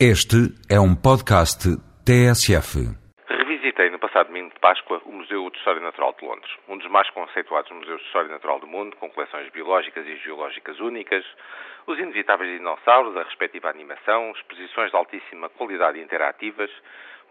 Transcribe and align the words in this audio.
Este 0.00 0.50
é 0.68 0.74
um 0.80 0.90
podcast 0.90 1.70
TSF. 2.02 2.82
Revisitei 3.30 3.90
no 3.90 4.00
passado 4.00 4.26
domingo 4.26 4.52
de 4.52 4.58
Páscoa 4.58 5.00
o 5.06 5.12
Museu 5.12 5.48
de 5.48 5.56
História 5.56 5.80
Natural 5.80 6.12
de 6.18 6.26
Londres, 6.26 6.50
um 6.68 6.76
dos 6.76 6.90
mais 6.90 7.08
conceituados 7.10 7.70
museus 7.70 8.00
de 8.00 8.06
história 8.08 8.28
natural 8.28 8.58
do 8.58 8.66
mundo, 8.66 8.96
com 8.96 9.08
coleções 9.08 9.48
biológicas 9.52 10.04
e 10.04 10.16
geológicas 10.16 10.80
únicas, 10.80 11.24
os 11.86 11.96
inevitáveis 11.96 12.58
dinossauros, 12.58 13.16
a 13.16 13.22
respectiva 13.22 13.70
animação, 13.70 14.32
exposições 14.32 14.90
de 14.90 14.96
altíssima 14.96 15.48
qualidade 15.50 16.00
interativas, 16.00 16.72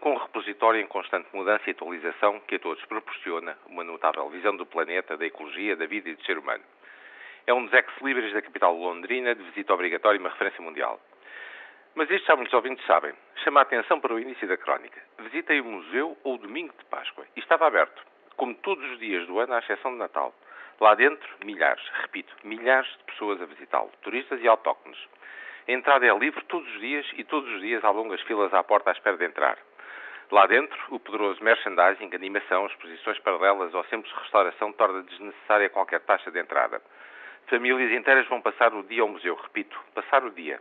com 0.00 0.14
um 0.14 0.18
repositório 0.18 0.80
em 0.80 0.86
constante 0.86 1.28
mudança 1.34 1.64
e 1.66 1.72
atualização 1.72 2.40
que 2.48 2.54
a 2.54 2.58
todos 2.58 2.82
proporciona 2.86 3.58
uma 3.68 3.84
notável 3.84 4.26
visão 4.30 4.56
do 4.56 4.64
planeta, 4.64 5.18
da 5.18 5.26
ecologia, 5.26 5.76
da 5.76 5.84
vida 5.84 6.08
e 6.08 6.14
do 6.14 6.24
ser 6.24 6.38
humano. 6.38 6.64
É 7.46 7.52
um 7.52 7.66
dos 7.66 7.74
ex-libris 7.74 8.32
da 8.32 8.40
capital 8.40 8.74
londrina, 8.74 9.34
de 9.34 9.42
visita 9.42 9.74
obrigatória 9.74 10.16
e 10.16 10.20
uma 10.20 10.30
referência 10.30 10.64
mundial. 10.64 10.98
Mas 11.96 12.10
isto 12.10 12.26
já 12.26 12.34
muitos 12.34 12.52
ouvintes 12.52 12.84
sabem. 12.86 13.12
Chama 13.44 13.60
a 13.60 13.62
atenção 13.62 14.00
para 14.00 14.12
o 14.12 14.18
início 14.18 14.48
da 14.48 14.56
crónica. 14.56 15.00
Visitei 15.20 15.60
o 15.60 15.64
museu 15.64 16.18
ou 16.24 16.34
o 16.34 16.38
domingo 16.38 16.74
de 16.76 16.84
Páscoa 16.86 17.24
e 17.36 17.40
estava 17.40 17.68
aberto, 17.68 18.04
como 18.36 18.52
todos 18.56 18.84
os 18.90 18.98
dias 18.98 19.24
do 19.28 19.38
ano, 19.38 19.54
à 19.54 19.60
exceção 19.60 19.92
de 19.92 19.98
Natal. 19.98 20.34
Lá 20.80 20.96
dentro, 20.96 21.28
milhares, 21.44 21.82
repito, 22.02 22.34
milhares 22.42 22.90
de 22.98 23.04
pessoas 23.04 23.40
a 23.40 23.46
visitá-lo, 23.46 23.92
turistas 24.02 24.40
e 24.40 24.48
autóctones. 24.48 24.98
A 25.68 25.72
entrada 25.72 26.04
é 26.04 26.18
livre 26.18 26.42
todos 26.46 26.68
os 26.68 26.80
dias 26.80 27.06
e 27.16 27.22
todos 27.22 27.48
os 27.48 27.60
dias 27.60 27.84
há 27.84 27.90
longas 27.90 28.20
filas 28.22 28.52
à 28.52 28.64
porta 28.64 28.90
à 28.90 28.92
espera 28.92 29.16
de 29.16 29.24
entrar. 29.26 29.56
Lá 30.32 30.46
dentro, 30.46 30.76
o 30.88 30.98
poderoso 30.98 31.44
merchandising, 31.44 32.10
animação, 32.12 32.66
exposições 32.66 33.20
paralelas 33.20 33.72
ou 33.72 33.84
simples 33.84 34.12
restauração 34.14 34.72
torna 34.72 35.02
desnecessária 35.04 35.70
qualquer 35.70 36.00
taxa 36.00 36.32
de 36.32 36.40
entrada. 36.40 36.82
Famílias 37.46 37.92
inteiras 37.92 38.26
vão 38.26 38.40
passar 38.40 38.74
o 38.74 38.82
dia 38.82 39.02
ao 39.02 39.08
museu, 39.08 39.36
repito, 39.36 39.78
passar 39.94 40.24
o 40.24 40.30
dia. 40.30 40.60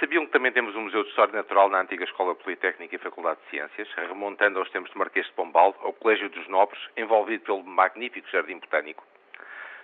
Sabiam 0.00 0.26
que 0.26 0.32
também 0.32 0.52
temos 0.52 0.74
um 0.74 0.82
Museu 0.82 1.02
de 1.04 1.10
História 1.10 1.32
Natural 1.32 1.68
na 1.68 1.80
antiga 1.80 2.04
Escola 2.04 2.34
Politécnica 2.34 2.96
e 2.96 2.98
Faculdade 2.98 3.38
de 3.44 3.50
Ciências, 3.50 3.88
remontando 3.94 4.58
aos 4.58 4.70
tempos 4.70 4.90
de 4.90 4.98
Marquês 4.98 5.26
de 5.26 5.32
Pombal, 5.32 5.76
ao 5.80 5.92
Colégio 5.92 6.28
dos 6.28 6.48
Nobres, 6.48 6.80
envolvido 6.96 7.44
pelo 7.44 7.62
magnífico 7.62 8.28
Jardim 8.30 8.58
Botânico? 8.58 9.04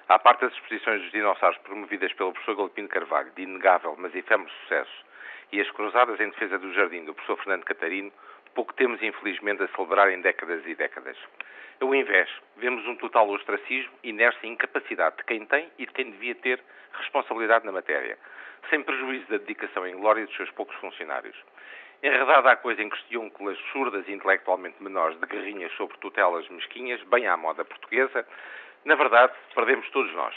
À 0.09 0.19
parte 0.19 0.41
das 0.41 0.53
exposições 0.55 1.03
dos 1.03 1.12
dinossauros 1.12 1.59
promovidas 1.59 2.12
pelo 2.15 2.33
professor 2.33 2.56
Galpino 2.56 2.89
Carvalho, 2.89 3.31
de 3.37 3.42
inegável 3.42 3.95
mas 3.98 4.15
efêmero 4.15 4.50
sucesso, 4.62 5.05
e 5.53 5.61
as 5.61 5.70
cruzadas 5.70 6.19
em 6.20 6.31
defesa 6.31 6.59
do 6.59 6.72
jardim 6.72 7.05
do 7.05 7.15
professor 7.15 7.37
Fernando 7.39 7.65
Catarino, 7.65 8.12
pouco 8.55 8.75
temos 8.75 9.03
infelizmente 9.03 9.63
a 9.63 9.69
celebrar 9.69 10.11
em 10.11 10.21
décadas 10.21 10.65
e 10.67 10.75
décadas. 10.75 11.17
Ao 11.81 11.95
invés, 11.95 12.29
vemos 12.57 12.87
um 12.87 12.97
total 12.97 13.29
ostracismo, 13.31 13.93
inércia 14.03 14.47
e 14.47 14.51
incapacidade 14.51 15.17
de 15.19 15.25
quem 15.25 15.45
tem 15.47 15.71
e 15.79 15.87
de 15.87 15.93
quem 15.93 16.11
devia 16.11 16.35
ter 16.35 16.61
responsabilidade 16.93 17.65
na 17.65 17.73
matéria 17.73 18.19
sem 18.71 18.83
prejuízo 18.83 19.27
da 19.29 19.39
dedicação 19.39 19.87
em 19.87 19.97
glória 19.97 20.27
dos 20.27 20.37
seus 20.37 20.51
poucos 20.51 20.77
funcionários. 20.77 21.37
Enredada 22.03 22.53
a 22.53 22.57
coisa 22.57 22.83
em 22.83 22.89
questão 22.89 23.31
as 23.49 23.59
surdas 23.73 24.07
e 24.07 24.13
intelectualmente 24.13 24.83
menores 24.83 25.19
de 25.19 25.27
guerrinhas 25.27 25.73
sobre 25.73 25.97
tutelas 25.99 26.49
mesquinhas, 26.49 27.03
bem 27.05 27.27
à 27.27 27.37
moda 27.37 27.65
portuguesa, 27.65 28.27
na 28.85 28.95
verdade, 28.95 29.33
perdemos 29.55 29.89
todos 29.91 30.12
nós. 30.15 30.35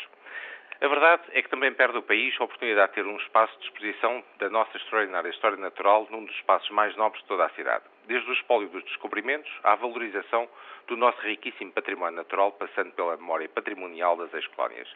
A 0.81 0.87
verdade 0.87 1.21
é 1.33 1.41
que 1.43 1.49
também 1.49 1.71
perde 1.71 1.97
o 1.97 2.01
país 2.01 2.35
a 2.39 2.43
oportunidade 2.43 2.89
de 2.89 2.95
ter 2.95 3.05
um 3.05 3.17
espaço 3.17 3.55
de 3.59 3.65
exposição 3.65 4.23
da 4.39 4.49
nossa 4.49 4.75
extraordinária 4.75 5.29
história 5.29 5.57
natural 5.57 6.07
num 6.09 6.25
dos 6.25 6.35
espaços 6.35 6.69
mais 6.71 6.95
nobres 6.95 7.21
de 7.21 7.27
toda 7.27 7.45
a 7.45 7.49
cidade. 7.49 7.83
Desde 8.05 8.29
o 8.29 8.33
espólio 8.33 8.69
dos 8.69 8.83
descobrimentos 8.83 9.51
à 9.63 9.75
valorização 9.75 10.49
do 10.87 10.97
nosso 10.97 11.21
riquíssimo 11.21 11.71
património 11.71 12.17
natural, 12.17 12.51
passando 12.53 12.91
pela 12.91 13.15
memória 13.17 13.47
patrimonial 13.47 14.17
das 14.17 14.33
ex-colónias. 14.33 14.87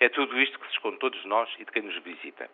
É 0.00 0.08
tudo 0.08 0.40
isto 0.40 0.58
que 0.58 0.66
se 0.66 0.72
esconde 0.72 0.98
todos 0.98 1.24
nós 1.24 1.48
e 1.58 1.64
de 1.64 1.70
quem 1.70 1.82
nos 1.82 1.96
visita. 2.02 2.50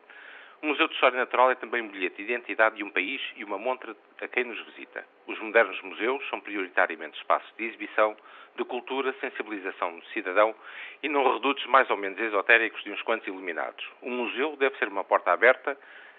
O 0.62 0.66
Museu 0.66 0.86
de 0.86 0.94
História 0.94 1.18
Natural 1.18 1.50
é 1.50 1.56
também 1.56 1.82
um 1.82 1.88
bilhete 1.88 2.16
de 2.16 2.22
identidade 2.22 2.76
de 2.76 2.84
um 2.84 2.90
país 2.90 3.20
e 3.34 3.42
uma 3.42 3.58
montra 3.58 3.96
a 4.20 4.28
quem 4.28 4.44
nos 4.44 4.60
visita. 4.66 5.04
Os 5.26 5.36
modernos 5.40 5.80
museus 5.82 6.24
são 6.28 6.40
prioritariamente 6.40 7.18
espaços 7.18 7.52
de 7.56 7.64
exibição, 7.64 8.16
de 8.54 8.64
cultura, 8.64 9.12
sensibilização 9.14 9.98
do 9.98 10.06
cidadão 10.06 10.54
e 11.02 11.08
não 11.08 11.32
redutos 11.32 11.66
mais 11.66 11.90
ou 11.90 11.96
menos 11.96 12.16
esotéricos 12.20 12.80
de 12.84 12.92
uns 12.92 13.02
quantos 13.02 13.26
iluminados. 13.26 13.84
Um 14.00 14.10
museu 14.10 14.54
deve 14.56 14.78
ser 14.78 14.86
uma 14.86 15.02
porta 15.02 15.32
aberta 15.32 15.76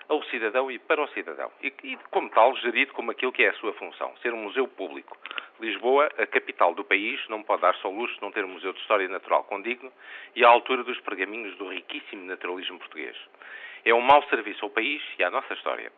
ao 0.08 0.24
cidadão 0.26 0.70
e 0.70 0.80
para 0.80 1.02
o 1.02 1.08
cidadão. 1.10 1.52
E, 1.62 1.74
e, 1.84 1.98
como 2.12 2.30
tal, 2.30 2.56
gerido 2.58 2.94
como 2.94 3.12
aquilo 3.12 3.32
que 3.32 3.44
é 3.44 3.50
a 3.50 3.54
sua 3.54 3.74
função, 3.74 4.16
ser 4.22 4.34
um 4.34 4.44
museu 4.44 4.68
público. 4.68 5.18
Lisboa, 5.60 6.10
a 6.18 6.26
capital 6.26 6.74
do 6.74 6.84
país, 6.84 7.20
não 7.30 7.44
pode 7.44 7.62
dar 7.62 7.76
só 7.76 7.90
luxo 7.90 8.16
de 8.16 8.22
não 8.22 8.32
ter 8.32 8.44
um 8.44 8.50
museu 8.50 8.74
de 8.74 8.80
história 8.80 9.08
natural 9.08 9.44
condigno 9.46 9.92
e 10.36 10.44
à 10.44 10.50
altura 10.50 10.84
dos 10.84 11.00
pergaminhos 11.02 11.56
do 11.58 11.70
riquíssimo 11.70 12.26
naturalismo 12.26 12.80
português. 12.80 13.16
É 13.86 13.94
um 13.94 14.02
mau 14.02 14.24
serviço 14.30 14.66
ao 14.66 14.72
país 14.72 15.02
e 15.18 15.24
à 15.24 15.30
nossa 15.30 15.54
história. 15.54 15.92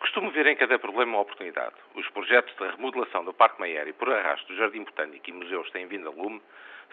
Costumo 0.00 0.30
ver 0.32 0.46
em 0.46 0.56
cada 0.56 0.78
problema 0.78 1.12
uma 1.12 1.20
oportunidade. 1.20 1.74
Os 1.94 2.08
projetos 2.10 2.54
de 2.56 2.66
remodelação 2.76 3.24
do 3.24 3.32
Parque 3.32 3.60
Maier 3.60 3.86
e 3.86 3.92
por 3.92 4.12
arrasto 4.12 4.48
do 4.48 4.56
Jardim 4.56 4.82
Botânico 4.82 5.30
e 5.30 5.32
museus 5.32 5.70
têm 5.70 5.86
vindo 5.86 6.08
a 6.08 6.12
lume 6.12 6.42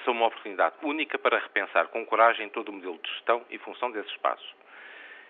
são 0.05 0.13
uma 0.13 0.27
oportunidade 0.27 0.75
única 0.83 1.17
para 1.17 1.39
repensar 1.39 1.87
com 1.87 2.05
coragem 2.05 2.49
todo 2.49 2.69
o 2.69 2.73
modelo 2.73 2.99
de 2.99 3.09
gestão 3.09 3.43
e 3.49 3.57
função 3.57 3.91
desses 3.91 4.11
espaços. 4.11 4.53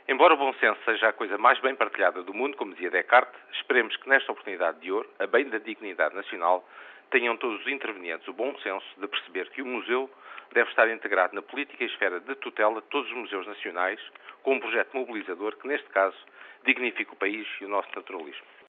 Embora 0.10 0.34
o 0.34 0.38
bom 0.38 0.52
senso 0.54 0.82
seja 0.86 1.10
a 1.10 1.14
coisa 1.14 1.38
mais 1.38 1.60
bem 1.60 1.76
partilhada 1.76 2.24
do 2.24 2.34
mundo, 2.34 2.58
como 2.58 2.74
dizia 2.74 2.90
Descartes, 2.90 3.40
esperemos 3.54 3.96
que 3.96 4.10
nesta 4.10 4.32
oportunidade 4.32 4.80
de 4.80 4.92
ouro, 4.92 5.08
a 5.20 5.28
bem 5.28 5.48
da 5.48 5.60
dignidade 5.60 6.16
nacional, 6.16 6.68
tenham 7.12 7.38
todos 7.38 7.62
os 7.62 7.68
intervenientes 7.68 8.28
o 8.28 8.34
bom 8.34 8.58
senso 8.58 8.88
de 8.98 9.08
perceber 9.08 9.52
que 9.52 9.62
o 9.62 9.68
museu 9.68 10.10
deve 10.52 10.68
estar 10.72 10.90
integrado 10.90 11.36
na 11.36 11.44
política 11.44 11.84
e 11.84 11.86
esfera 11.86 12.20
de 12.20 12.34
tutela 12.38 12.82
de 12.82 12.88
todos 12.88 13.08
os 13.12 13.18
museus 13.18 13.46
nacionais, 13.46 14.00
com 14.42 14.56
um 14.56 14.60
projeto 14.60 14.98
mobilizador 14.98 15.56
que, 15.58 15.68
neste 15.68 15.88
caso, 15.90 16.18
dignifique 16.66 17.14
o 17.14 17.16
país 17.16 17.48
e 17.62 17.66
o 17.66 17.70
nosso 17.70 17.90
naturalismo. 17.96 18.48